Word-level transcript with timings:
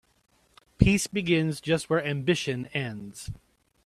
Peace 0.79 1.05
begins 1.05 1.61
just 1.61 1.87
where 1.87 2.03
ambition 2.03 2.65
ends. 2.73 3.29